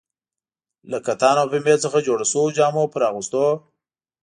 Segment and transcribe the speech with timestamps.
[0.91, 3.45] له کتان او پنبې څخه جوړو شویو جامو پر اغوستو.